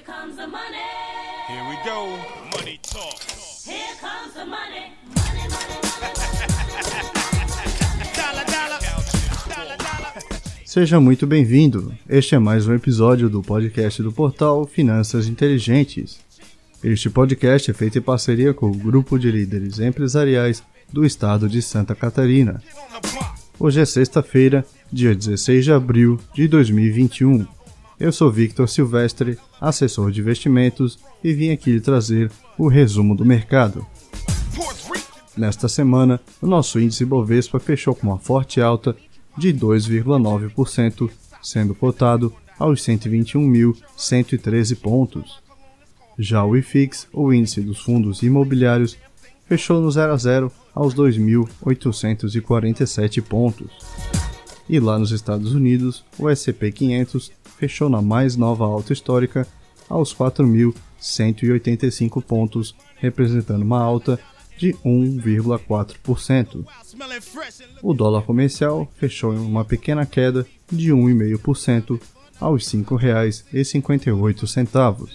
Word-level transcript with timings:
Here 0.00 0.14
comes 0.14 0.36
the 0.36 0.46
money. 0.46 0.78
Here 1.46 1.68
we 1.68 1.76
go. 1.84 2.16
Money 2.56 2.80
talk. 2.82 3.20
Here 3.66 3.94
comes 4.00 4.32
the 4.32 4.46
money. 4.46 4.94
Money, 5.14 5.46
money, 5.50 5.76
money. 6.00 6.22
Dollar, 8.16 8.46
dollar. 8.46 8.80
Dollar, 9.46 9.76
dollar. 9.76 10.12
Seja 10.64 10.98
muito 11.00 11.26
bem-vindo. 11.26 11.92
Este 12.08 12.34
é 12.34 12.38
mais 12.38 12.66
um 12.66 12.72
episódio 12.72 13.28
do 13.28 13.42
podcast 13.42 14.02
do 14.02 14.10
portal 14.10 14.66
Finanças 14.66 15.26
Inteligentes. 15.26 16.18
Este 16.82 17.10
podcast 17.10 17.70
é 17.70 17.74
feito 17.74 17.98
em 17.98 18.02
parceria 18.02 18.54
com 18.54 18.70
o 18.70 18.74
grupo 18.74 19.18
de 19.18 19.30
líderes 19.30 19.80
empresariais 19.80 20.62
do 20.90 21.04
estado 21.04 21.46
de 21.46 21.60
Santa 21.60 21.94
Catarina. 21.94 22.62
Hoje 23.58 23.80
é 23.82 23.84
sexta-feira, 23.84 24.64
dia 24.90 25.14
16 25.14 25.66
de 25.66 25.72
abril 25.72 26.18
de 26.34 26.48
2021. 26.48 27.59
Eu 28.00 28.10
sou 28.10 28.32
Victor 28.32 28.66
Silvestre, 28.66 29.38
assessor 29.60 30.10
de 30.10 30.22
investimentos, 30.22 30.98
e 31.22 31.34
vim 31.34 31.50
aqui 31.50 31.72
lhe 31.72 31.82
trazer 31.82 32.32
o 32.56 32.66
resumo 32.66 33.14
do 33.14 33.26
mercado. 33.26 33.86
Nesta 35.36 35.68
semana, 35.68 36.18
o 36.40 36.46
nosso 36.46 36.80
índice 36.80 37.04
Bovespa 37.04 37.60
fechou 37.60 37.94
com 37.94 38.06
uma 38.06 38.18
forte 38.18 38.58
alta 38.58 38.96
de 39.36 39.52
2,9%, 39.52 41.10
sendo 41.42 41.74
cotado 41.74 42.32
aos 42.58 42.80
121.113 42.80 44.78
pontos. 44.78 45.38
Já 46.18 46.42
o 46.42 46.56
IFIX, 46.56 47.06
o 47.12 47.34
índice 47.34 47.60
dos 47.60 47.82
fundos 47.82 48.22
imobiliários, 48.22 48.96
fechou 49.46 49.78
no 49.78 49.90
0 49.90 50.14
a 50.14 50.16
0 50.16 50.50
aos 50.74 50.94
2.847 50.94 53.20
pontos. 53.20 53.70
E 54.66 54.80
lá 54.80 54.98
nos 54.98 55.10
Estados 55.10 55.52
Unidos, 55.52 56.02
o 56.18 56.30
S&P 56.30 56.72
500 56.72 57.39
fechou 57.60 57.88
na 57.90 58.00
mais 58.00 58.36
nova 58.36 58.64
alta 58.64 58.94
histórica 58.94 59.46
aos 59.88 60.14
4.185 60.14 62.22
pontos, 62.22 62.76
representando 62.96 63.62
uma 63.62 63.82
alta 63.82 64.20
de 64.56 64.72
1,4%. 64.84 66.64
Smelling 66.84 67.20
fresh 67.20 67.60
and 67.60 67.66
O 67.82 67.92
dólar 67.92 68.22
comercial 68.22 68.88
fechou 68.96 69.34
em 69.34 69.38
uma 69.38 69.64
pequena 69.64 70.06
queda 70.06 70.46
de 70.72 70.90
1,5% 70.90 72.00
aos 72.40 72.72
R$ 72.72 72.80
5,58. 72.80 75.08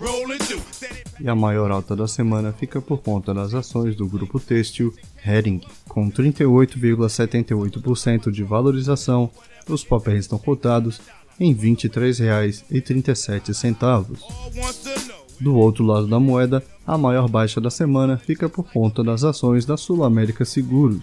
rolling 0.00 0.38
through. 0.38 0.62
Said 0.72 0.92
it. 0.92 1.02
E 1.20 1.28
a 1.28 1.34
maior 1.36 1.70
alta 1.70 1.94
da 1.94 2.08
semana 2.08 2.52
fica 2.52 2.80
por 2.80 3.00
conta 3.00 3.32
das 3.32 3.54
ações 3.54 3.94
do 3.94 4.08
grupo 4.08 4.40
têxtil 4.40 4.92
Hering. 5.24 5.60
Com 5.88 6.10
38,78% 6.10 8.32
de 8.32 8.42
valorização, 8.42 9.30
os 9.68 9.84
papéis 9.84 10.24
estão 10.24 10.38
cotados 10.38 11.00
em 11.42 11.52
R$ 11.52 11.74
23,37. 11.74 13.82
All 13.82 14.06
wants 14.54 14.84
to 14.84 14.90
know. 15.08 15.26
Do 15.40 15.56
outro 15.56 15.84
lado 15.84 16.06
da 16.06 16.20
moeda, 16.20 16.62
a 16.86 16.96
maior 16.96 17.28
baixa 17.28 17.60
da 17.60 17.68
semana 17.68 18.16
fica 18.16 18.48
por 18.48 18.62
conta 18.72 19.02
das 19.02 19.24
ações 19.24 19.66
da 19.66 19.76
Sul 19.76 20.04
América 20.04 20.44
Seguros. 20.44 21.02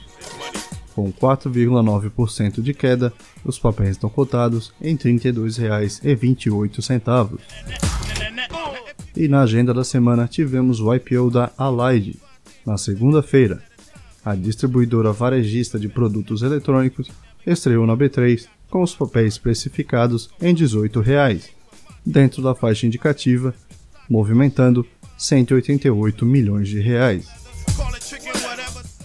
Com 0.96 1.12
4,9% 1.12 2.62
de 2.62 2.74
queda, 2.74 3.12
os 3.44 3.60
papéis 3.60 3.90
estão 3.92 4.10
cotados 4.10 4.72
em 4.82 4.96
R$ 4.96 5.20
32,28. 5.20 7.38
E 9.16 9.28
na 9.28 9.42
agenda 9.42 9.74
da 9.74 9.84
semana 9.84 10.26
tivemos 10.26 10.80
o 10.80 10.94
IPO 10.94 11.32
da 11.32 11.52
Allied. 11.58 12.18
Na 12.66 12.78
segunda-feira, 12.78 13.62
a 14.24 14.36
distribuidora 14.36 15.12
varejista 15.12 15.78
de 15.78 15.90
produtos 15.90 16.44
eletrônicos 16.44 17.12
estreou 17.46 17.86
na 17.86 17.98
B3 17.98 18.48
com 18.70 18.82
os 18.82 18.94
papéis 18.94 19.38
precificados 19.38 20.30
em 20.42 20.54
18 20.54 21.00
reais, 21.00 21.50
dentro 22.06 22.42
da 22.42 22.54
faixa 22.56 22.86
indicativa, 22.86 23.54
movimentando 24.10 24.86
188 25.18 26.26
milhões 26.26 26.68
de 26.70 26.80
reais. 26.80 27.28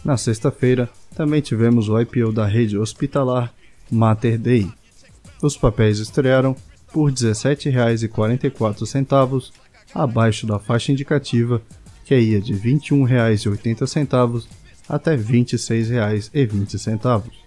Na 0.05 0.17
sexta-feira, 0.17 0.89
também 1.15 1.41
tivemos 1.41 1.89
o 1.89 2.01
IPO 2.01 2.33
da 2.33 2.47
rede 2.47 2.77
hospitalar 2.77 3.55
Mater 3.91 4.39
Dei. 4.39 4.69
Os 5.43 5.57
papéis 5.57 5.99
estrearam 5.99 6.55
por 6.93 7.11
R$ 7.11 7.15
17,44, 7.15 9.51
abaixo 9.95 10.47
da 10.47 10.59
faixa 10.59 10.93
indicativa, 10.93 11.63
que 12.05 12.19
ia 12.19 12.41
de 12.41 12.53
R$ 12.53 12.75
21,80 12.75 14.47
até 14.89 15.17
R$ 15.17 15.23
26,20. 15.23 17.44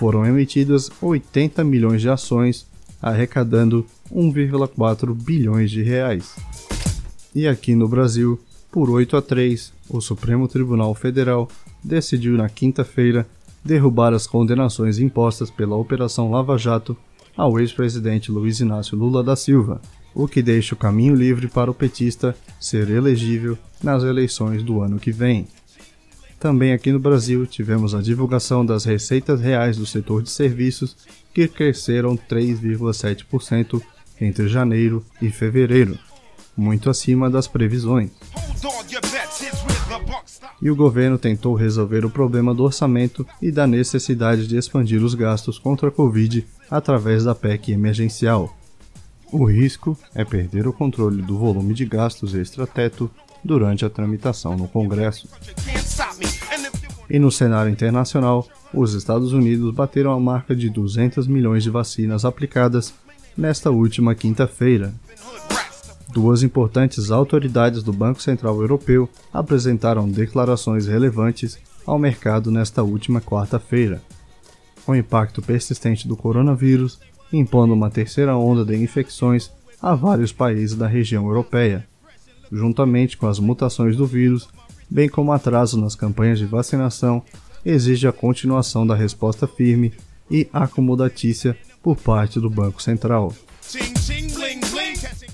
Foram 0.00 0.24
emitidas 0.24 0.90
80 1.02 1.62
milhões 1.62 2.00
de 2.00 2.08
ações, 2.08 2.66
arrecadando 3.02 3.84
1,4 4.10 5.14
bilhões 5.14 5.70
de 5.70 5.82
reais. 5.82 6.36
E 7.34 7.46
aqui 7.46 7.74
no 7.74 7.86
Brasil, 7.86 8.40
por 8.72 8.88
8 8.88 9.18
a 9.18 9.20
3, 9.20 9.74
o 9.90 10.00
Supremo 10.00 10.48
Tribunal 10.48 10.94
Federal 10.94 11.50
decidiu 11.84 12.34
na 12.38 12.48
quinta-feira 12.48 13.26
derrubar 13.62 14.14
as 14.14 14.26
condenações 14.26 14.98
impostas 14.98 15.50
pela 15.50 15.76
Operação 15.76 16.30
Lava 16.30 16.56
Jato 16.56 16.96
ao 17.36 17.60
ex-presidente 17.60 18.32
Luiz 18.32 18.58
Inácio 18.58 18.96
Lula 18.96 19.22
da 19.22 19.36
Silva, 19.36 19.82
o 20.14 20.26
que 20.26 20.40
deixa 20.40 20.74
o 20.74 20.78
caminho 20.78 21.14
livre 21.14 21.46
para 21.46 21.70
o 21.70 21.74
petista 21.74 22.34
ser 22.58 22.88
elegível 22.88 23.58
nas 23.84 24.02
eleições 24.02 24.62
do 24.62 24.80
ano 24.80 24.98
que 24.98 25.12
vem. 25.12 25.46
Também 26.40 26.72
aqui 26.72 26.90
no 26.90 26.98
Brasil 26.98 27.46
tivemos 27.46 27.94
a 27.94 28.00
divulgação 28.00 28.64
das 28.64 28.84
receitas 28.86 29.42
reais 29.42 29.76
do 29.76 29.84
setor 29.84 30.22
de 30.22 30.30
serviços, 30.30 30.96
que 31.34 31.46
cresceram 31.46 32.16
3,7% 32.16 33.80
entre 34.18 34.48
janeiro 34.48 35.04
e 35.20 35.30
fevereiro, 35.30 35.98
muito 36.56 36.88
acima 36.88 37.28
das 37.28 37.46
previsões. 37.46 38.10
E 40.62 40.70
o 40.70 40.76
governo 40.76 41.18
tentou 41.18 41.54
resolver 41.54 42.06
o 42.06 42.10
problema 42.10 42.54
do 42.54 42.64
orçamento 42.64 43.26
e 43.40 43.52
da 43.52 43.66
necessidade 43.66 44.46
de 44.46 44.56
expandir 44.56 45.04
os 45.04 45.14
gastos 45.14 45.58
contra 45.58 45.88
a 45.88 45.92
Covid 45.92 46.46
através 46.70 47.24
da 47.24 47.34
PEC 47.34 47.72
emergencial. 47.72 48.56
O 49.30 49.44
risco 49.44 49.96
é 50.14 50.24
perder 50.24 50.66
o 50.66 50.72
controle 50.72 51.20
do 51.20 51.38
volume 51.38 51.74
de 51.74 51.84
gastos 51.84 52.34
extra-teto 52.34 53.10
durante 53.44 53.84
a 53.84 53.90
tramitação 53.90 54.56
no 54.56 54.68
Congresso. 54.68 55.28
E 57.08 57.18
no 57.18 57.30
cenário 57.30 57.72
internacional, 57.72 58.46
os 58.72 58.94
Estados 58.94 59.32
Unidos 59.32 59.74
bateram 59.74 60.12
a 60.12 60.20
marca 60.20 60.54
de 60.54 60.70
200 60.70 61.26
milhões 61.26 61.62
de 61.62 61.70
vacinas 61.70 62.24
aplicadas 62.24 62.94
nesta 63.36 63.70
última 63.70 64.14
quinta-feira. 64.14 64.92
Duas 66.12 66.42
importantes 66.42 67.10
autoridades 67.10 67.82
do 67.82 67.92
Banco 67.92 68.20
Central 68.20 68.60
Europeu 68.60 69.08
apresentaram 69.32 70.08
declarações 70.08 70.86
relevantes 70.86 71.58
ao 71.86 71.98
mercado 71.98 72.50
nesta 72.50 72.82
última 72.82 73.20
quarta-feira. 73.20 74.02
O 74.86 74.94
impacto 74.94 75.40
persistente 75.40 76.06
do 76.06 76.16
coronavírus 76.16 76.98
impondo 77.32 77.74
uma 77.74 77.90
terceira 77.90 78.36
onda 78.36 78.64
de 78.64 78.76
infecções 78.76 79.50
a 79.80 79.94
vários 79.94 80.32
países 80.32 80.76
da 80.76 80.86
região 80.86 81.26
europeia, 81.26 81.86
juntamente 82.50 83.16
com 83.16 83.26
as 83.26 83.38
mutações 83.38 83.96
do 83.96 84.06
vírus, 84.06 84.48
bem 84.88 85.08
como 85.08 85.32
atraso 85.32 85.80
nas 85.80 85.94
campanhas 85.94 86.38
de 86.38 86.46
vacinação, 86.46 87.22
exige 87.64 88.06
a 88.06 88.12
continuação 88.12 88.86
da 88.86 88.94
resposta 88.94 89.46
firme 89.46 89.92
e 90.30 90.48
acomodatícia 90.52 91.56
por 91.82 91.96
parte 91.96 92.38
do 92.40 92.48
Banco 92.48 92.82
Central. 92.82 93.32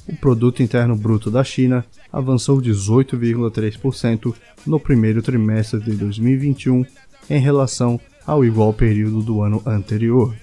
O 0.09 0.17
produto 0.17 0.63
interno 0.63 0.95
bruto 0.95 1.31
da 1.31 1.43
China 1.43 1.85
avançou 2.13 2.61
18,3% 2.61 4.35
no 4.65 4.79
primeiro 4.79 5.23
trimestre 5.23 5.81
de 5.81 5.93
2021 5.93 6.85
em 7.29 7.41
relação 7.41 8.01
ao 8.27 8.45
igual 8.45 8.73
período 8.73 9.23
do 9.23 9.43
ano 9.43 9.63
anterior, 9.67 10.35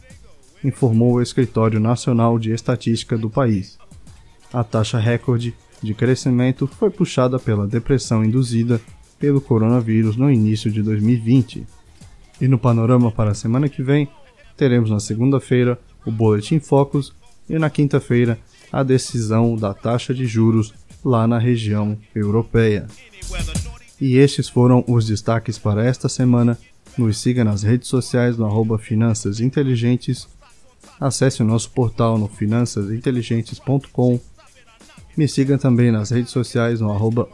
informou 0.64 1.14
o 1.14 1.22
Escritório 1.22 1.80
Nacional 1.80 2.40
de 2.40 2.52
Estatística 2.52 3.18
do 3.18 3.30
país. 3.30 3.78
A 4.52 4.64
taxa 4.64 5.00
recorde 5.00 5.54
de 5.84 5.94
crescimento 5.94 6.66
foi 6.66 6.90
puxada 6.90 7.38
pela 7.38 7.68
depressão 7.68 8.24
induzida 8.24 8.82
pelo 9.20 9.42
coronavírus 9.42 10.16
no 10.16 10.32
início 10.32 10.72
de 10.72 10.82
2020. 10.82 11.66
E 12.42 12.48
no 12.48 12.58
panorama 12.58 13.12
para 13.12 13.32
a 13.32 13.36
semana 13.36 13.70
que 13.70 13.84
vem, 13.84 14.08
teremos 14.58 14.90
na 14.90 15.00
segunda-feira 15.00 15.80
o 16.06 16.12
Boletim 16.12 16.60
Focus 16.60 17.14
e 17.50 17.60
na 17.60 17.70
quinta-feira 17.70 18.40
a 18.72 18.82
decisão 18.82 19.56
da 19.56 19.74
taxa 19.74 20.14
de 20.14 20.26
juros 20.26 20.74
lá 21.04 21.28
na 21.28 21.38
região 21.38 21.98
europeia. 22.16 22.88
E 24.00 24.18
estes 24.18 24.50
foram 24.50 24.84
os 24.88 25.06
destaques 25.06 25.58
para 25.58 25.86
esta 25.86 26.10
semana. 26.10 26.58
Nos 26.98 27.18
siga 27.18 27.44
nas 27.44 27.64
redes 27.64 27.88
sociais 27.88 28.38
no 28.38 28.46
arroba 28.46 28.78
Finanças 28.78 29.40
Inteligentes. 29.40 30.28
Acesse 31.00 31.42
o 31.42 31.46
nosso 31.46 31.72
portal 31.72 32.18
no 32.18 32.28
finançasinteligentes.com. 32.28 34.20
Me 35.16 35.28
siga 35.28 35.58
também 35.58 35.92
nas 35.92 36.10
redes 36.10 36.32
sociais 36.32 36.82
no 36.82 36.92
arroba 36.92 37.28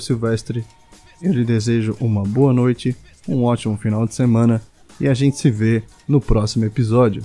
Silvestre. 0.00 0.64
Eu 1.20 1.32
lhe 1.32 1.44
desejo 1.44 1.96
uma 2.00 2.22
boa 2.22 2.52
noite, 2.52 2.96
um 3.28 3.44
ótimo 3.44 3.76
final 3.76 4.06
de 4.06 4.14
semana 4.14 4.62
e 5.00 5.06
a 5.06 5.14
gente 5.14 5.36
se 5.36 5.50
vê 5.50 5.82
no 6.06 6.20
próximo 6.20 6.64
episódio. 6.64 7.22